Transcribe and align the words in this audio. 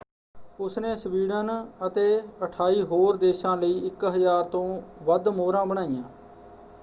ਉਸਨੇ 0.59 0.95
ਸਵੀਡਨ 0.95 1.49
ਅਤੇ 1.87 2.05
28 2.43 2.81
ਹੋਰ 2.83 3.17
ਦੇਸ਼ਾਂ 3.17 3.55
ਲਈ 3.57 3.89
1,000 3.89 4.43
ਤੋਂ 4.51 4.81
ਵੱਧ 5.03 5.27
ਮੋਹਰਾਂ 5.29 5.65
ਬਣਾਈਆਂ। 5.65 6.03